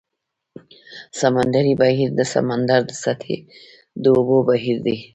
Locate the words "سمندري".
1.19-1.73